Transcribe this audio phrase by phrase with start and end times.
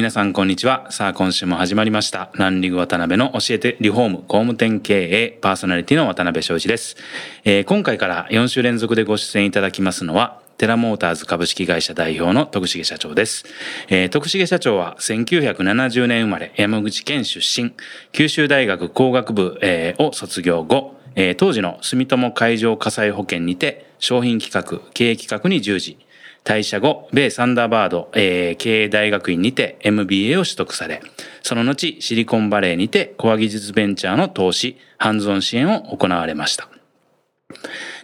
[0.00, 6.96] 皆さんこんにちはさあ今週も始まりましたランディング渡辺の教えてリフォーム工務店経営パーソナリティの渡辺翔一です、
[7.44, 13.44] えー、今回から4週連続でご出演いただきますのはテラモーターズ株式会社代表の徳重社長です。
[13.88, 17.74] えー、徳重社長は1970年生まれ、山口県出身、
[18.12, 25.98] 九州大学工学部、えー、を卒業後、えー、当時の住友海上火災保険にて商品企画、経営企画に従事。
[26.44, 31.02] 退社後、米サンダーバード、えー、経営大学院にて MBA を取得され、
[31.42, 36.68] その後シリコンバレーにてコア技術ベンチャーの投資、ハンズオン支援を行われました。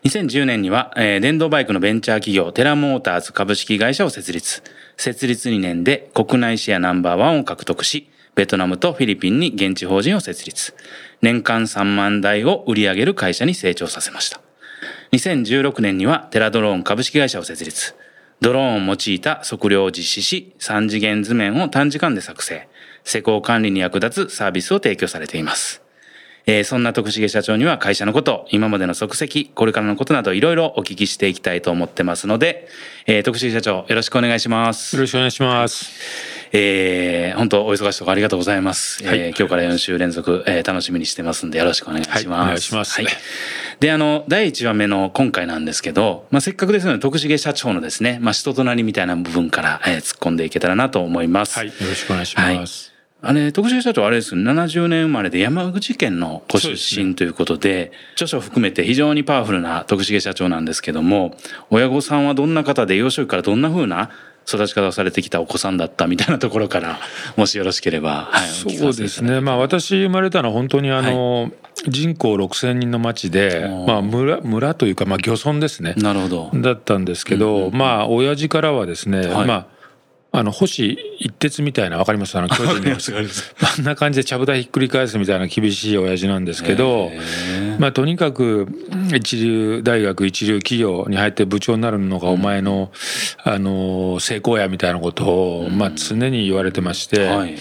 [0.05, 4.63] 2010年には、えー、電動バイクのベンチャー企業テラモーターズ株式会社を設立。
[4.97, 10.75] 設立2年で国内シェアナンバーワンを獲得し、ベトナムとフィリピンに現地法人を設立。
[11.23, 14.41] 年間3万台を売り上げる会社に成長させました。
[15.13, 17.95] 2016年にはテラドローン株式会社を設立。
[18.41, 22.69] ドローンを用いた測量を実施し、3次元図面を短時間で作成。
[23.05, 25.83] 施工管理に役立つサービスを提供されています。
[26.49, 32.69] えー、そんな徳重社長には会社のこと、今までの足跡、これからのことなどいろいろお聞きしていきたいと思ってますので、
[33.07, 34.95] えー、徳重社長よろしくお願いします。
[34.95, 35.91] よろしくお願いします。
[36.53, 39.05] えー、本当お忙しいところありがとうございます。
[39.05, 42.29] はい、えー、今日から4週連続、えー、楽しみにしてますんでよろしくお願いします。
[42.29, 43.03] はい、お願いします。
[43.03, 43.07] はい。
[43.81, 51.59] で、あの、第1話目の今回なんですけど、まあ、せっかくですので、徳重社長のですね、まあ、人となりみたいな部分から、えー、突っ込んでいけたらなと思います。
[51.59, 52.97] はい、よろしくお願いします。
[53.23, 61.35] あれ、徳重社長あれです70年生まれで山口県のご出身ということで、でね、著書を含めて非常にパワフルな徳重社長なんですけども、
[61.71, 64.11] 親御さんはどんな方で、幼少期からどんな風な
[64.49, 67.01] 育ち方をされてきたお子さんだったみたいなところから
[67.37, 69.41] もしよろしければ、はい、そうですね。
[69.41, 71.53] まあ私生まれたのは本当にあの、はい、
[71.89, 75.95] 人口6,000人の町で、まあ、村村というか、まあ、漁村ですね。
[75.97, 76.51] なるほど。
[76.55, 79.76] だったんですけど、うんうん、まあ親父からはですね、はい、まあ
[80.39, 82.37] あの星一徹みたいな分かります？
[82.37, 82.97] あの 巨人の。
[83.79, 87.11] あんな感じでちゃぶ台ひっくり返すみたいな厳しい親父なんですけど、
[87.79, 88.69] まあ、とにかく
[89.15, 92.93] 一流大学一流企業に入って部長になるのがお前の,、
[93.45, 97.27] あの成功やみたいなことを、まあ、常に言われてまして。
[97.27, 97.55] はい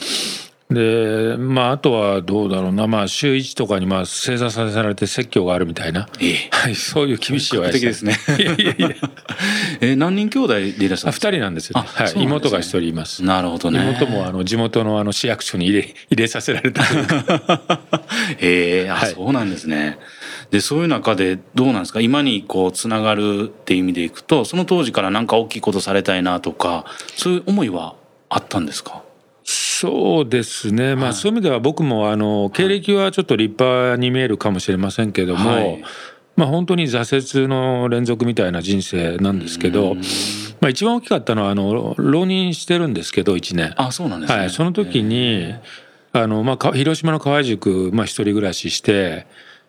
[0.69, 2.87] でまああとはどうだろうな。
[2.87, 8.17] まあ週一とかにまあ正座させられて説教があるみたいな、ええ、はい、そういう厳しい親父ですね。
[8.39, 8.89] いやいやいや。
[9.81, 13.23] え何人兄弟でいらっしゃるんですか？2人なんですよ、ね、はい、妹が一人います。
[13.23, 13.79] なるほどね。
[13.79, 17.05] 妹もあの地元のあの市役所に入れ入れさせられたという。
[17.05, 17.81] か
[18.41, 19.99] ええあ、はい、そうなんですね。
[20.49, 22.01] でそういう中でどうなんですか？
[22.01, 27.93] 今にこうつながるっていう意味でいくとその当時から何か大きいことされたいなとかそういう思いは
[28.29, 29.04] あったんですか？
[29.77, 35.83] そうですね、まあ、そういう意味では僕もあの経歴はちょっと立派に見えるかもしれませんけども、はい、
[36.37, 39.95] まあ、本当に挫折の連続みたいな人生なんですけど、
[40.61, 43.73] まあ、一番大きかったのはあの浪人してるんですけど1年。
[43.75, 45.53] あそうなんです、ね、はい、その時に
[46.13, 49.27] あの、まあ、広島の河合塾、まあ、一人暮らしして、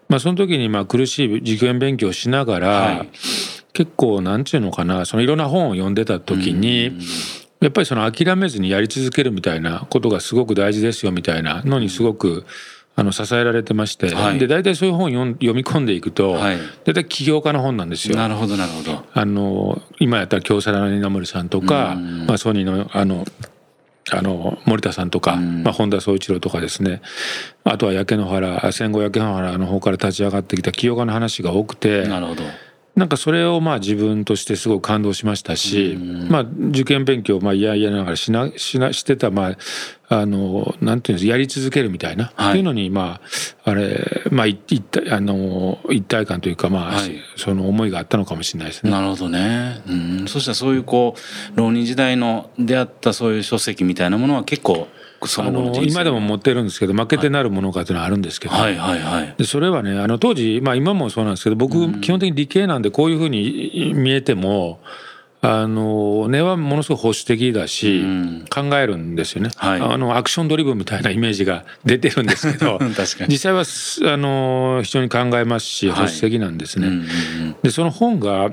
[0.09, 3.09] まあ、その時にまあ苦しい受験勉強しながら、はい、
[3.73, 6.97] 結構なんていうのかなそのいろんな本を読んでた時に。
[7.67, 12.47] やっぱりその諦めずにやり続けるみたいなことがすごく大事ですよみたいなのにすごく
[12.95, 18.17] あの支えられてまして、はい、で大体そういう本読読み込んでいくと、はい、大体起業家の本なんですよ。
[18.17, 19.05] なるほどなるほど。
[19.13, 21.97] あの今やったら京セラの稲森さんとか、
[22.29, 23.25] まあ、ソニーのあの
[24.13, 27.03] あの森田さんとか、まあ、本田宗一郎とかですね。
[27.65, 32.45] あとは焼け野原戦後焼け野原の方から立ち上がってきた起業家の話が多くてなるほど
[32.97, 35.99] なんかそれをまあ自分としてすごく感動しましたし、
[36.31, 39.57] まあ受験勉強まあ嫌々ながらしなしなしてたまあ
[40.09, 43.21] あのなんていうんですやり続けるみたいな、はい、っていうのにま
[43.65, 48.91] ああれまあ一体あの一体感というかまあ、はい、その思いがあったのかもしれないですね。
[48.91, 49.83] なるほどね。
[49.87, 50.29] うん。
[50.29, 51.17] そしたらそういうこ
[51.55, 54.89] う浪人時代の出会ったそういう書籍みたいなものは結構
[55.25, 64.81] その今でも持ってるんですけど負けてなるものかというのはあるんですけど、はいはいはい、でそれはねあの当時、まあ、今もそうなんですけど僕基本的に理系なんでこういうふうに見えても
[65.43, 68.03] あの根はものすごく保守的だし、
[68.51, 72.81] 考えるんですよね、はい、あのアクションドリブンみたいなイメージが出てるんですけど
[73.29, 77.05] 実際はあの非常に考えますし保守的なんですね。
[77.63, 78.51] でその本が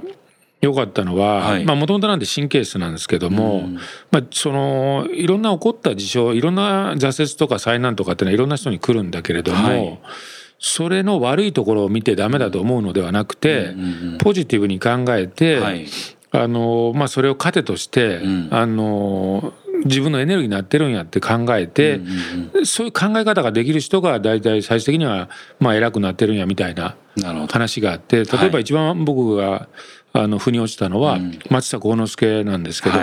[0.64, 3.68] 良かったのはもともとなんで神経質なんですけども、
[4.12, 10.00] まあ、そのいろんな起こった事象いろんな挫折とか災難とかっていうのはいろんな人に来るんだけれども、はい、
[10.60, 13.76] それの悪いところを見てダメだと思うのではなくて、
[14.20, 15.86] ポジティブに考えて、はい、
[16.32, 19.54] あのまあ、それを糧として、うん、あの
[19.86, 22.00] 自分のエネルギーになってるんやって考えて、
[22.66, 26.96] そういう考え方ができる人が大体最終的にはまあ偉くなってるんやみたいな
[27.50, 29.68] 話があって例えば一番僕が
[30.14, 31.20] あの腑に落ちたのは
[31.50, 33.00] 松下幸之助なんですけど、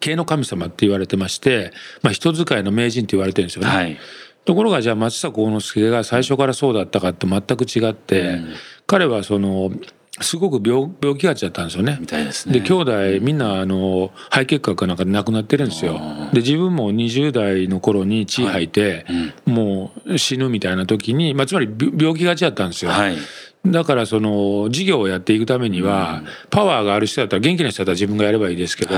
[0.00, 1.72] 経の神様って言われてまして、
[2.02, 3.70] まあ、人使いの名人って言われてるんですよね。
[3.70, 3.98] はい、
[4.44, 8.54] ところがじゃあ松下幸之助が最初からそうだったかって全く違って、うん、
[8.86, 9.70] 彼はその
[10.20, 11.98] すごく病病気がちだったんですよね。
[12.00, 12.60] みたいですね。
[12.60, 16.00] で兄弟みんなあの肺結核かなんかで亡くなってるんですよ。
[16.32, 22.90] で自分も20代の頃に血吐いて、はいうん、もう死ぬみたいな時に、まあ、つまり病気がちだったんですよ。
[22.90, 23.16] はい
[23.66, 28.94] だからその事業をやっていくためにはパワーがある人だったら元気な人だったら自分がやればいいですけど、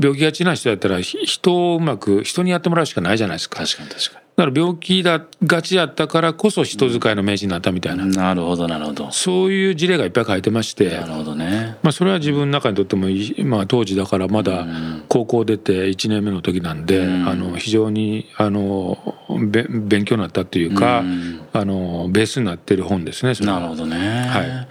[0.00, 3.58] 病気がちな人だったら人をうまく人にやってもらうしかないじゃないですか。
[3.58, 4.27] 確かに確かに。
[4.38, 9.10] だから病気だがちやったからこそ人使いの名人になったみたいな、うん、なるほどなるほど。
[9.10, 10.90] そういう事例がいっぱい書いてまして。
[10.90, 13.08] なるほどね、まあ、それは自分の中にとっても、
[13.46, 14.64] まあ、当時だからまだ
[15.08, 18.96] 高校出て1年目の時なんで、うん、あの非常にあの
[19.28, 24.68] 勉強になったっていうか、うん、あのベースになってる本ですねなるほどね、はい、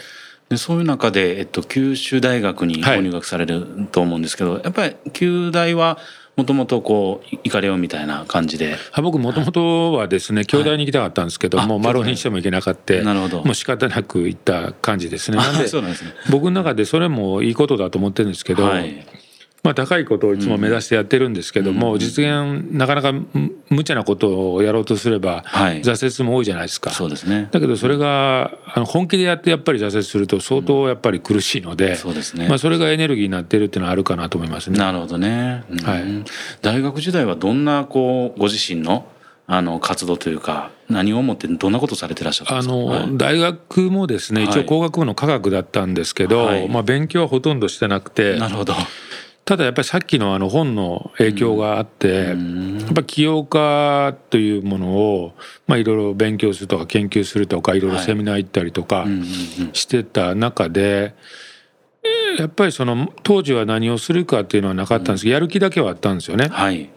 [0.48, 5.98] でそういう中で、えっと、九州大学にご入学されると思うんですけど、はい、やっぱり九大は
[6.38, 8.78] もともとこう行かれようみたいな感じで。
[9.02, 13.44] 僕もともとはですね京大に行きたかったんですけど、はい、もうマロにしても行けなかったなるほど。
[13.44, 15.38] もう仕方なく行った感じですね。
[15.42, 15.68] なんで
[16.30, 19.04] 僕の中でそれもいいことだと思ってるんですけど、はい、
[19.68, 23.12] まあ、高いことをいつも目指してやってるんですけども、うん、実現なかなか
[23.70, 27.50] 無茶なことをやろうとすれば挫折も多いじゃないですか、はい、そうですね。
[27.52, 32.48] だけどそれがあの本気でやってやっぱり挫折すると相当やっぱり苦しいので、うん、そうですね。
[32.48, 34.80] まあ、それがエネルギーになってるっていうのはあるかなと思いますね。
[34.80, 36.04] なるほどね、うん、はい、
[36.62, 39.08] 大学時代はどんなこうご自身の
[39.50, 42.74] あの活動というか何を思ってどんなことされてらっしゃったんですか？
[42.74, 48.74] あの、はい、大学もですね一応工学部の科学だったんですけど、はい、まあ、勉強はほとんどしてなくてなるほど
[49.48, 55.34] ただやっぱりさっきのあの本の影響があって、やっぱ起業家というものを
[55.66, 57.80] まあいろいろ勉強するとか研究するとかい。
[57.80, 59.06] ろいろセミナー行ったりとか
[59.74, 61.16] してた中で、
[62.38, 66.50] やっぱりその当時は何をするかっていうのはなかったんですけどやる気だけはあったんですよね。
[66.50, 66.90] はい、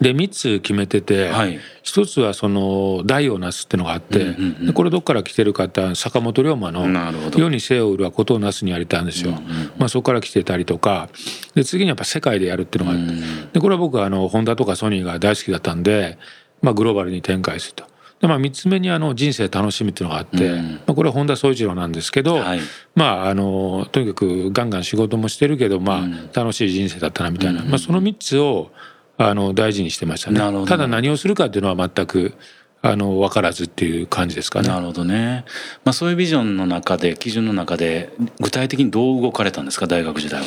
[0.00, 6.86] で3つ決めてて、はい、1つはその大をなすっていうのがあって、うんうんうん、これどっから来てるかって坂本龍馬の
[7.36, 9.30] 「世に生を売るはことをなす」にやりたんですよ。
[9.30, 9.44] うんうん、
[9.76, 11.08] まあ、そこから来てたりとか
[11.54, 16.16] で次にやっぱ世界でやるっていうのがあって、うん、でこれは僕はあのホンダとかソニーが大好きだったんで、
[16.62, 17.84] まあ、グローバルに展開すると。
[18.20, 22.60] でまあ、3つ目にあの人生楽しみっていうのがあって、うん、まあ、これは本田宗一郎なんですけど、はい、
[22.96, 28.72] まああのとにかくガンガン仕事もしてるけど、まあ、楽しい人生だったなみたいな、まあ、その3つを
[29.20, 30.40] あの大事にしてましたね。
[30.66, 32.34] ただ何をするかっていうのは全く
[32.80, 34.68] あの分からずっていう感じですかね。
[34.68, 35.44] なるほどね。
[35.84, 39.88] まあそういうビジョンの中で基準の中で具体的にどう動かれたんですか？
[39.88, 40.46] 大学時代は。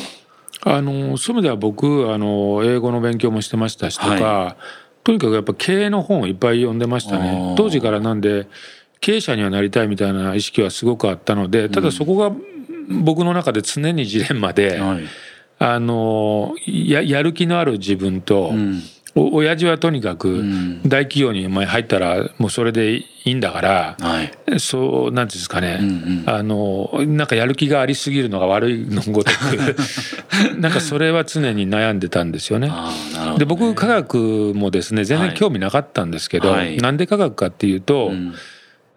[0.64, 4.56] あのそういう意味では僕あの英語の勉強もしてましたしとか、はい、
[5.04, 7.54] とにかくやっぱ経営の本をいっぱい読んでましたね。
[7.58, 8.48] 当時からなんで
[9.00, 12.34] 経営者にはなりたいみたいな意識はすごくあったのでただそこが
[12.88, 14.78] 僕の中で常にジレンマで。
[14.80, 15.04] はい
[15.62, 18.82] あのややる気のある自分と、うん、
[19.14, 20.42] お親父はとにかく
[20.84, 25.90] 大企業に前入ったらもうそれでいいんだから、はい、そうなんですかね、うんう
[26.24, 29.76] ん、あのなんかやる気がありすぎるのが悪いのごとく
[30.58, 32.68] なんかそれは常に悩んでたんですよね。
[32.68, 33.38] ね。
[33.38, 38.34] で僕科学もですね全然興味なかったんですけど、はい、なんで科学かっていうと、うん、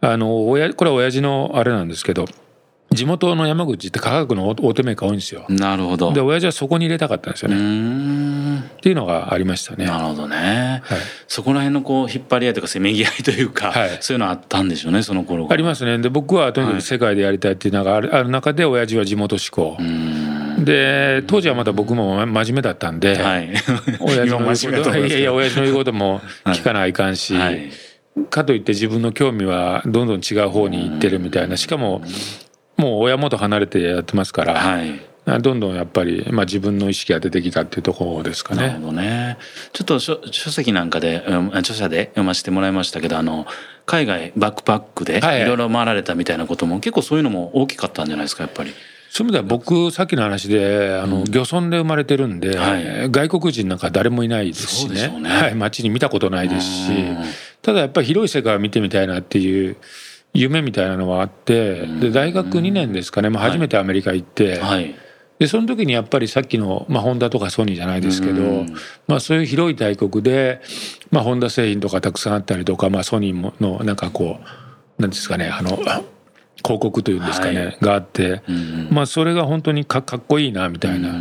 [0.01, 2.25] あの親これは親父のあれなんですけど。
[2.91, 5.45] 地元の山口って科学の大手メーカー多いんですよ。
[5.49, 6.13] なるほど。
[6.13, 8.59] で親父はそこに入れたかったんですよね。
[8.77, 9.85] っていうのがありましたね。
[9.85, 10.81] なるほどね。
[10.85, 15.97] はい、そこら辺のこう引っ張り合いとかせめぎ合いというか、はい、そういうのあったんでしょうねその頃ありますね。
[15.97, 19.77] で僕はとにかく世界でやりたいっていうのがある,、ある中で親父は地元志向。
[20.59, 23.53] で当時はまだ僕も真面目だったんで、はい、
[23.99, 27.35] 親父の言うこと いやいや親父の言うことも聞かないかんし。
[27.35, 27.69] はい
[28.29, 32.01] かといって自分の興味はどんどん違う方に行ってるみたいなしかも
[32.77, 34.99] もう親元離れてやってますから、はい、
[35.41, 38.67] どんどんやっぱり、まあ、自分の意識が出てきたっていうところですかね。
[38.67, 39.37] なるほどね。
[39.73, 43.47] ちょっと書書籍なんかで著者で読ませてもらいましたけどあの
[43.85, 45.21] 海外バックパックでい。
[45.21, 48.73] ろいろ回られたみたいなことも、結構そういうのも大きかったんじゃないですかやっぱり。
[49.09, 55.07] そういう意味では僕さっきの話であの、漁村で生まれてるんで、はい、外国人なんか誰もいないですしね。
[55.07, 56.91] ね、はい、街に見たことないですし、
[57.61, 59.77] ただやっぱり広い世界を見てみたいなっていう
[60.35, 64.95] 夢みたいなのはあって、で大学2年ですかね、まあ、初めてアメリカ行って、はい、
[65.39, 68.65] でその時にやっぱりさっきの、まあ、ホンダとかソニーじゃないですけど、
[69.07, 70.61] まあ、そういう広い大国で、
[71.11, 74.39] まあ、ホンダ製品とかたくさんあったりとか、まあ、ソニーものなんかこ
[74.97, 75.77] うなんですかねあの
[76.65, 78.41] 広告というんですかね、はい、があって、
[78.89, 81.13] まあそれが本当にかかっこいいなみたいな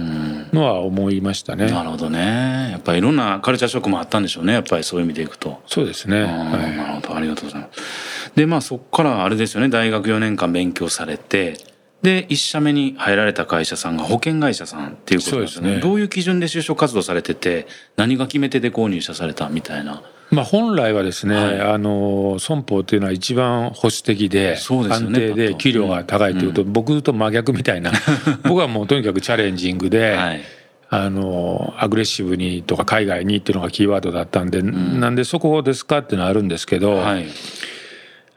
[0.54, 1.70] のは思いましたね。
[1.70, 2.70] なるほどね。
[2.70, 4.54] やっぱりいろんなカルチャーショックもあったんでしょうね。
[4.54, 5.60] やっぱりそういう意味でいくと。
[5.66, 6.22] そうですね。
[6.22, 8.23] はい、なるほどありがとうございます。
[8.36, 9.68] でまあそこからあれですよね。
[9.68, 11.54] 大学4年間勉強されて。
[12.02, 20.02] で一社目に入られた会社さんが保険会社さんっていうことですね、ね、どういう基準で就職活動されてて何が決め手で購入者されたみたいな。
[20.30, 27.92] まあ、本来はですね、はい、あの損保っていうのは一番保守的で安定で給料が高いというと、うん、僕と真逆みたいな。
[28.44, 30.42] 僕はもうとにかくチャレンジングで、はい、
[30.90, 37.26] あのアグレッシブにとか海外にっていうのがキーワードだったんで、うん、なんでそこですかっていうのはあるんですけど、はい、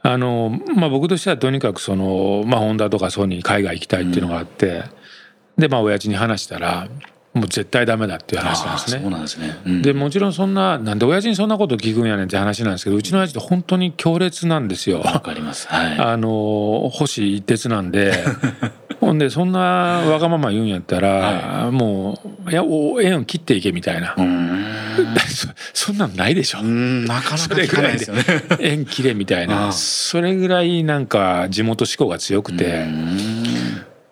[0.07, 6.87] あのまあ、僕としてはとにかくその、まあ、ホンダとかソニー海外行きたいっていうのがあって、うん、でまあ親父に話したら。
[7.33, 8.99] もう絶対ダメだっていう話なんですね。
[8.99, 15.01] そうなんですね、うん、でもちろんそんななんで親父にそんなこと聞くんやねんって話なんですけどうちの親父って本当に強烈なんですよ。
[15.01, 15.67] わかります。
[15.67, 18.13] はい、あの星一徹なんで。
[18.99, 24.15] ほんでそんなわがまま言うんやったら、はい、もういや縁を切っていけみたいな。
[25.73, 26.63] そんなんないでしょ。
[26.63, 28.23] なかなか聞かないですよね。
[28.59, 29.71] 縁切れみたいな。
[29.71, 32.85] それぐらいなんか地元志向が強くて。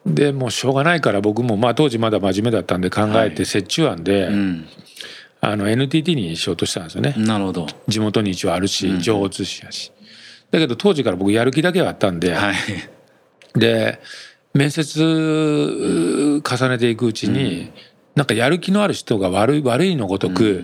[0.05, 4.67] でもうしょうがないから僕もまあ当時まだ真面目だったんで考えて折衷案で、はいうん、
[5.41, 7.15] あの NTT にしようとしたんですよね。
[7.17, 7.65] なるほど。
[7.87, 9.91] 地元に一応あるし情報通信やし。
[10.51, 12.55] だけど当時から僕やる気だけはあったんで、はい、
[13.55, 13.99] で
[14.55, 17.69] 面接重ねていくうちに、うん、
[18.15, 20.63] なんかやる気のある人が悪い悪いのごとく、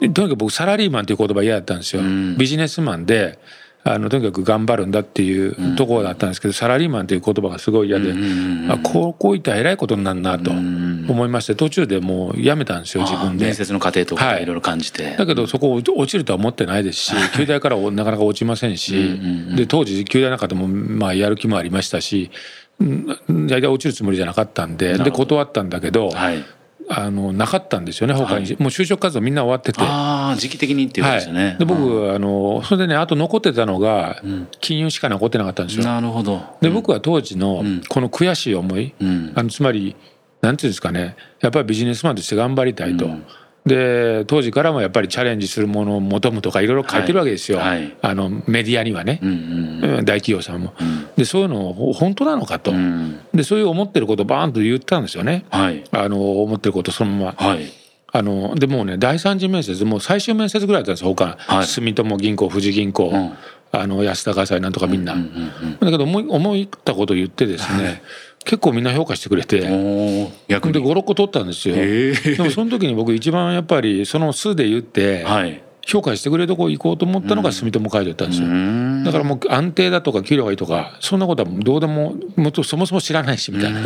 [0.00, 2.02] うん、とにかく僕サラリーマンっていう言葉嫌だったんですよ。
[2.36, 3.38] ビジネスマンで
[3.84, 8.14] あのとにかく頑張るんだっていうところだったんですけど、サラリーマンという言葉がすごい嫌で、
[8.68, 13.46] あこうこういった偉いことになるなと思いまして途中でもうやめたんですよ自分で。
[13.46, 14.46] 面接の過程とかい。
[14.46, 19.18] ろいろ感じて、はい、だけどそこ落ちるとは思ってないですし旧大からなかなか落ちませんし
[19.56, 22.30] で当時旧大の中でもまあやる気もありましたし
[23.28, 26.44] 大体落ちるつもりじゃなかったんでで断ったんだけど、はい。
[26.88, 29.80] あのなかったんですよね他に、はい、もう就職活動みんな終わってて。
[29.80, 34.20] ああ時期的にっていうことですよね、はい、で僕あのそれでねあと残ってたのが
[34.60, 36.42] 金融しか残ってなかったんですよ、なるほど。
[36.60, 39.94] で僕は当時のこの悔しい思い、うん、あのつまり
[40.40, 43.24] なんていうんですかねやっぱりビジネスマンとして頑張りたいと、うん
[43.64, 47.78] で当時からもやっぱりチャレンジするものを求むとかいろいろ書いてるわけですよ、はい。
[47.78, 49.32] はい、あのメディアにはね、うんう
[50.02, 50.74] ん、大企業さんも。
[50.80, 57.48] うん、でそういうの本当なのかと、うん、でそういう思ってることをバーンと言ったんですよね、はい、あの思ってることそのまま。
[57.48, 57.72] はい。
[58.14, 63.32] あのでもね第三次面接もう最終面接ぐらいだったんです他、はい、住友銀行富士銀行、うん、
[63.72, 65.14] あの安田火災なんとかみんな、
[65.80, 68.02] だけど思い思いったことを言ってですね、
[68.44, 69.60] 結構みんな評価してくれて。
[69.60, 71.74] で56個取ったんですよ。
[71.76, 75.24] でもその時に僕一番やっぱりその数で言って、
[75.84, 78.48] 評価してくれるとこ行こうと思ったのが住友海上だったんですよ。
[79.04, 83.82] だからもう安定だとか給料がいいとかそんなことはどうでももっとそもそも知らないしみたいな。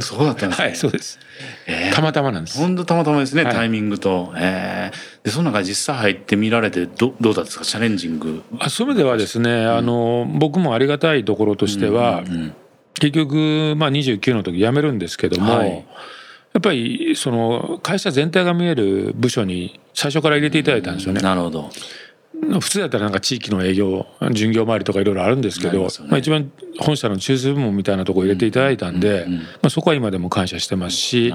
[0.00, 0.66] そうだったんですね。
[0.66, 1.18] はいそうです、
[1.66, 2.58] えー、たまたまなんです。
[2.58, 7.64] 本当たまたまですね、はい、タイミングと、えー、でその中実際入ってみられてどどうだったんですか？
[7.64, 8.42] チャレンジング。
[8.58, 12.54] あそういう意味ではですね、うん、あの僕もありがたいところとしては、うんうんうん
[12.98, 21.20] 結局、まあ、29の時辞めるんですけども、はい、やっぱりその会社全体が見える部署に最初から入れていただいたんですよね。
[21.20, 21.70] なるほど
[22.60, 29.26] 普通だったらなんか地域の営業巡業回りとかいろいろあるんですけど、ね、まあ、一番本社の中枢部門みたいなところ入れていただいたんで、
[29.62, 31.32] まあ、そこは今でも感謝してますし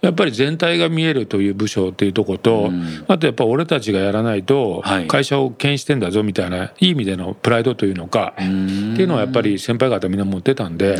[0.00, 2.70] やっぱり全体が見えるという部署っていうとこと
[3.08, 10.96] あとやっぱ俺たちがやらないと会社を牽引してんだぞみたいないい意味でのプライドというのかっていうのはやっぱり先輩方みんな持ってたんで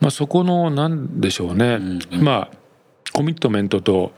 [0.00, 1.80] まあ、そこのなんでしょうね。
[2.20, 2.58] まあ
[3.12, 4.12] コミットメントと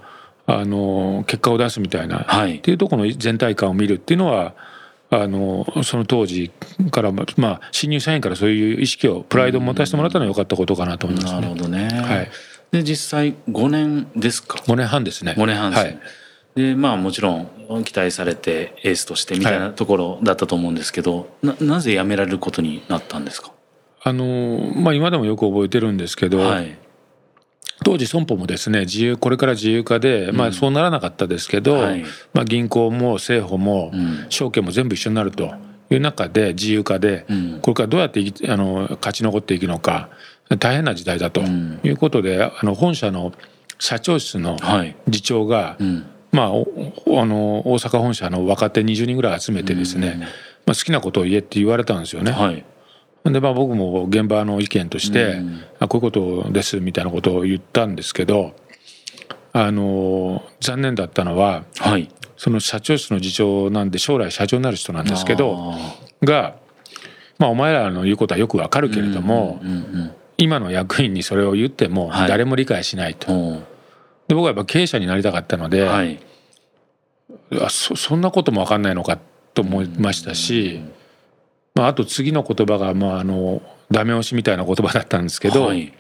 [0.59, 4.55] あの結果を出すみたいな、はい、っていうところの全体感を見るっていうのは
[5.11, 6.51] あのその当時
[6.91, 11.89] からまあ新入社員からそういう意識をプライドを持たせてもらったのは良かったことかなと思います、ね、なるほどね。
[11.89, 12.31] はい。
[12.71, 15.35] で実際5年ですか？5年半ですね。
[15.37, 15.89] 5年半ですね。
[15.91, 16.01] はい
[16.57, 23.53] でまあもちろん期待されてエースとしてみたいなところだったと思うんですけど、はい、ななぜ辞められることになったんですか？
[24.03, 26.77] あのまあ今でもよく覚えてるんですけど、はい、
[27.85, 33.93] 当時損保もですね自由これから自由化で、まあ、そうならなかったですけど、はい、まあ、銀行も政府も
[34.29, 35.55] 証券も全部一緒になると
[35.91, 37.27] いう中で自由化で、
[37.63, 40.09] これからどうやってあの勝ち残っていくのか
[40.59, 43.33] 大変な時代だということで、あの本社の
[43.79, 44.57] 社長室の
[45.07, 45.77] 次長が、
[46.31, 50.29] まあ、あの大阪本社の若手20人ぐらい集めてですね、
[50.67, 52.31] まあ、好きなことを言えって言われたんですよね。
[52.31, 52.65] はい
[53.25, 55.41] でまあ僕も現場の意見として、
[55.79, 58.55] あこういうことですみたいなことを言ったんですけど
[59.53, 62.11] あの残念だったのははい。
[62.37, 65.75] その社長室の次長なんで将来社長になる人なんですけど
[66.23, 66.57] が、
[67.37, 72.29] まあ、お前らの言うことはよくわかるけれども、うんうん今の役員にそれを言ってもはい。
[72.29, 73.31] 誰も理解しないと。
[73.31, 73.59] うん。
[74.27, 76.19] で僕はやっぱ経営者になりたかったので、はい。
[77.61, 79.19] あそそんなことも分かんないのか
[79.53, 80.81] と思いましたし、
[81.75, 85.93] まあ、あと次の言葉が、まあ、あのダメ押しみたいな言葉だったんですけど、はい。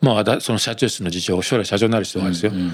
[0.00, 2.72] まあその社長室の次長将来社長になる人がですよ、うんうん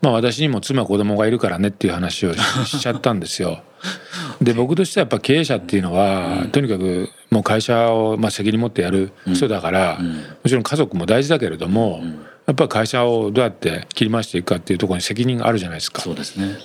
[0.00, 3.62] まあ、私にも妻子供がいるからねっていう話をししちゃったんですよ。
[4.40, 12.02] で僕としてはやっぱ経営者っていうのは、とにかくもう会社をまあ責任持ってやる人だから、もちろん家族も大事だけれども、
[12.46, 16.02] やっぱり会社をどうやって切り回していくかっていうところに責任があるじゃないですか。
[16.02, 16.58] そうですね。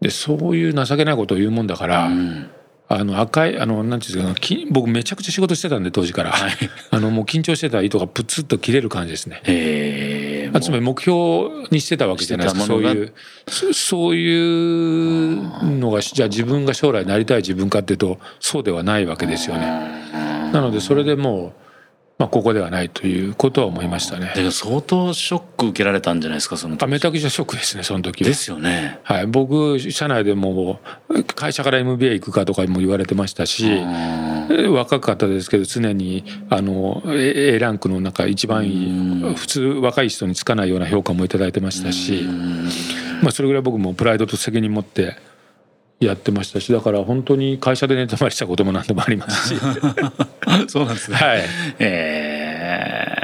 [0.00, 2.50] でそういう情けないことを言うもんだから、うん
[2.90, 6.34] あの赤いあのなんていうんですかき僕めちゃくちゃ仕事してたんで当時から、
[6.90, 9.42] あのもう緊張してた糸がプツッと切れる感じですね。
[9.44, 12.66] えあつまり目標にしてたわけじゃないですか。
[12.66, 13.12] そういう
[13.46, 19.66] そそういうのがじゃあ自分が将来なりたい自分かっていうとそうではないわけですよね。
[20.52, 21.67] なのでそれでもう、
[22.18, 24.32] まあ、ここではないということは思いましたね。
[24.50, 26.82] 相当ショック受けられたんじゃないですかその時。
[26.82, 28.28] あめちゃくちゃショックですねその時は。
[28.28, 28.34] で。
[28.34, 28.98] すよね。
[29.04, 30.80] はい、僕社内でも
[31.36, 33.80] 会社から MBA 行くかとかも言われてましたし、
[34.68, 42.24] 若かったですけど常にあの A ランクの中一番いい普通若い人につかないような評価もいただいてましたし、
[43.22, 45.16] まあ、それぐらい僕もプライドと責任持って
[46.00, 49.60] やってましたしだから本当に会社で寝泊まりしたことも何度もありますし、
[50.68, 51.16] そうなんですね。
[51.16, 51.42] はい、
[51.80, 53.22] え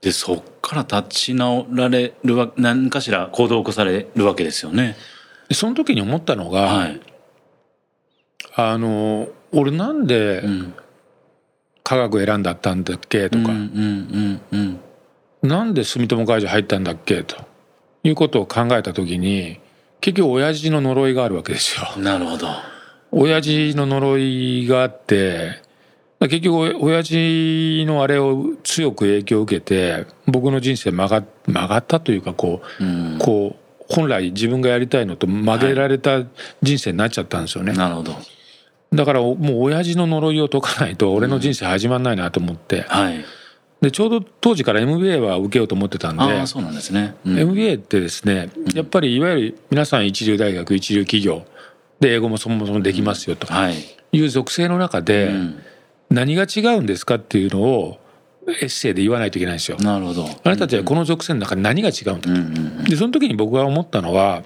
[0.00, 0.04] ー。
[0.04, 4.96] でそっから立ち直られるわ何かしら行動を起こされるわけですよね。
[5.48, 7.00] でその時に思ったのが、はい。
[8.56, 10.74] あの俺なんでうん。
[11.86, 13.28] 科学選んだったんだっけ？
[13.28, 14.80] とか、うんうんうん
[15.42, 17.22] なんで住友会社入ったんだっけ？
[17.24, 17.36] と
[18.04, 19.60] いうことを考えた時に
[20.04, 21.88] 結局親父の呪いがあるわけですよ。
[21.96, 22.48] うんなるほど。
[23.10, 25.62] 親父の呪いがあって
[26.20, 33.18] 結局親父のあれを強く影響を受けて僕の人生曲が曲がったというかこううん。
[33.18, 36.22] こう本来自分がやりたいのと曲げられた
[36.60, 37.72] 人生になっちゃったんですよね。
[37.72, 38.14] なるほど。
[38.92, 42.82] だからもう親父の呪いを解かないと俺の人生始まんないなと思って。
[42.82, 43.24] はい
[43.84, 47.38] でちょうど当時から MBA は受けようと思ってたんでそうなんですね、うん。
[47.38, 51.44] MBA ってですねやっぱりいわゆる皆さん一流大学一流企業
[52.00, 53.74] で英語もそもそもできますよとはい、
[54.12, 55.62] いう属性の中でうん。
[56.10, 57.98] 何が違うんですかっていうのを
[58.46, 59.78] エッセイで言わないといけないんですよ。
[59.78, 60.24] なるほど。
[60.24, 62.40] あなたたちはこの属性の中で何が違うんだうんう
[62.82, 64.42] んでその時に僕が思ったのは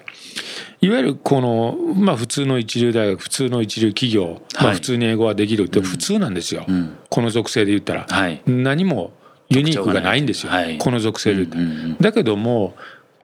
[0.80, 4.74] いわゆるこのまあ普通の一流大学普通の一流企業、まあ、はい。
[4.76, 6.96] 普通に英語はできるって普通なんですよ、うん。
[7.10, 8.06] この属性で言ったら。
[8.08, 8.40] はい。
[8.46, 9.12] 何も
[9.50, 10.78] ユニークがないんですよ、はい。
[10.78, 11.62] この属性で言ったら。
[11.62, 11.96] うんうん。
[11.98, 12.74] だけども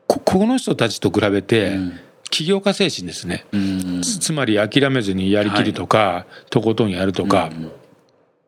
[0.07, 2.01] ここの人たちと比べてん。
[2.31, 7.49] 起業家精神ですね、うんつつまり諦めずにやりきるとか、とことんやるとか、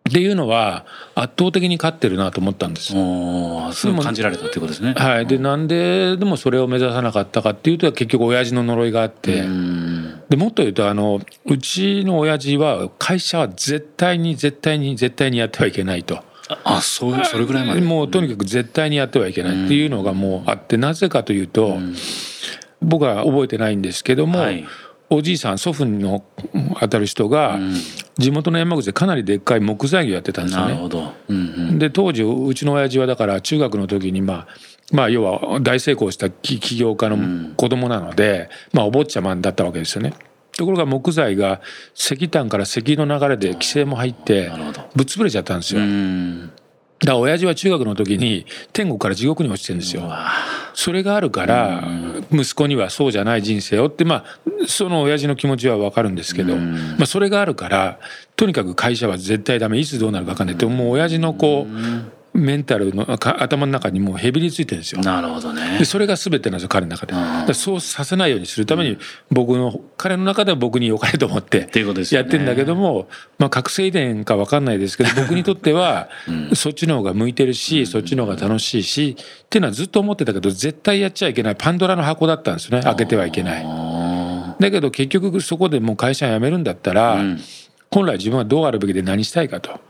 [0.09, 2.93] っていうのは圧倒的に勝ってるなと思ったんです。
[2.93, 4.95] そう感じられたっていうことですね。
[4.95, 10.23] はい、でなんででもそれを目指さなかったかっていうと結局親父の呪いがあって、うん。
[10.29, 16.25] でもっと言うとあのうちの親父は会社は絶対に絶対に絶対にやってはいけないと。
[16.65, 17.81] あそうそれぐらいまで。
[17.81, 21.79] もうとにかく絶対にやってはいけないっていうのがもうあってなぜかというと、
[22.81, 24.65] 僕は覚えてないんですけども、はい。
[25.09, 26.25] おじいさん祖父の
[26.81, 27.61] 当たる人が
[28.19, 30.73] 地元の山口でかなりでっかい木材業やってたんですよね。
[30.73, 31.41] なるほど、うんう
[31.75, 34.47] ん、で当時うちの親父はだから中学の時にまあ
[34.91, 40.13] まあ要は大成功した起起業家の子供なので、まあお坊ちゃまだったわけですよね。
[40.57, 41.61] ところが木材が
[41.95, 44.51] 石炭から石油の流れで規制も入って
[44.95, 45.81] ぶっ潰れちゃったんですよ。
[45.81, 46.51] うん。
[46.99, 50.11] だから親父は中学の時に天国から地獄に落ちてるんですよ。
[50.73, 51.85] それがあるから
[52.33, 54.25] 息子にはそうじゃない人生をってまあ
[54.67, 57.99] その親父の気持ちは分かるんですけど、まあ、それがあるから
[58.35, 65.01] とにかく会社は絶対ダメいつどうなるか分かんないってもう親父のこうメンタルのか頭の中にもうへびりついてるんですよ。
[65.01, 67.13] なるほどねでそれが全てなんですよ彼の中で。
[67.13, 68.99] だからそうさせないようにするために
[69.31, 71.69] 僕の彼の中では僕に良かれと思って
[72.11, 76.09] やってんだけども、まあ、覚醒遺伝か分かんないですけど 僕にとっては
[76.55, 83.65] そっちの方が向いてるしそっちの方が楽しいしっていうのはずっと思ってたけど絶対やっちゃいけないパンドラの箱だったんですよね開けてはいけない。
[83.67, 87.23] あだけど結局そこでもう会社辞めるんだったら、
[87.91, 89.81] 本来自分はどうあるべきで何したいかと。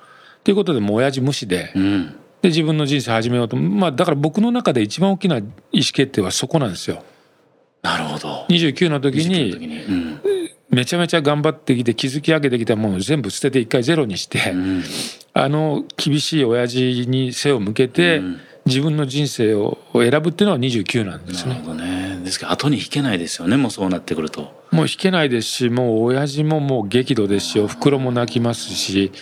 [0.44, 1.72] ということでもう親父無視で。
[1.74, 3.56] ーうんで自分の人生始めようと。
[3.56, 7.02] まあだから僕の中で一番大きな意思決定はそこなんですよ。
[7.82, 8.46] なるほど。
[8.48, 9.66] 29の時時に。
[9.66, 10.20] に、うん。
[10.70, 14.82] めちゃめちゃ頑張ってきて築き上げてきたものを全部捨てて一回ゼロにして、うん、
[15.32, 18.20] あの厳しい親父に背を向けて、
[18.64, 21.54] 自分の人生を選ぶっていうのは29なんですね。
[21.54, 22.20] なるほどね。
[22.24, 24.52] ですけど後に引けないですよねもうそうなってくると。
[24.70, 29.12] もう引けないですしもう親父ももう激怒ですしおふくろも泣きますし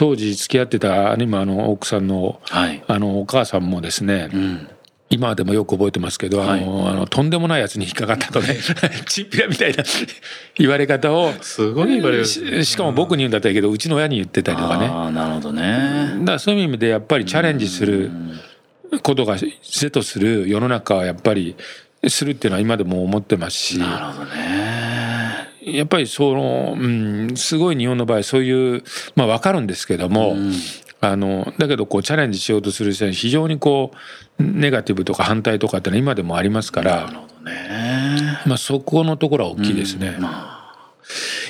[0.00, 4.68] 当時付き合ってた今の奥さんの,、はい、あのお母さんもですね、うん。
[5.10, 8.56] 今でもよく覚えてますけど、はい、あのあのとんでもないやつに引っかかったとね
[9.06, 9.84] チンピラみたいな
[10.56, 12.24] 言われ方をすごい言われる。
[12.24, 14.88] ししかも僕に言うんだったらいいけどうちの親に言ってたりとかね。
[14.90, 16.14] あなるほどね。
[16.20, 18.10] だからそういう意味でやっぱりチャレンジする
[19.02, 21.56] ことが是とする世の中はやっぱり
[22.08, 23.78] するっていうのは今でも思ってますし。
[23.78, 24.59] なるほどね
[25.62, 28.82] やっぱりその、うん、すごい日本の場合そういう
[29.14, 30.52] まあ分かるんですけども、うん、
[31.00, 33.92] あのだけどこうチャレンジしようとする人に非常にこ
[34.38, 40.14] うネガティブとか反対とかってのは今でもありますからなるほどね、まあ、そこのところは大きいですね。
[40.16, 40.22] うん。
[40.22, 40.50] まあ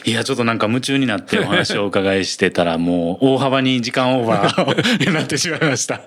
[0.05, 6.01] いやちょっとなんか夢中になってお話をお伺いしてたらもう大幅に時間オーバー になってしまいました。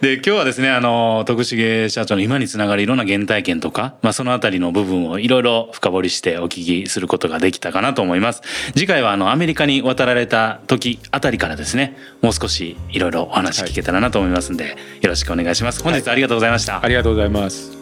[0.00, 8.42] で今日はですねあの徳重社長の今につながるいろんな原体験とか、まあ、そのあたりの部分をいろいろ深掘りしてお聞きすることができたかなと思います。
[8.74, 14.76] 次回はあのアメリカに渡られた時あたりからですねもう少しいろいろお話聞けたらなと思いますんで、はい、よ
[15.08, 15.82] ろしくお願いします。
[15.82, 16.74] 本日ありがとうございました。
[16.74, 17.72] はい、ありがとうございます。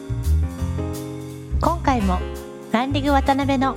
[1.61, 2.19] 今回も
[2.73, 3.77] ランディング渡辺の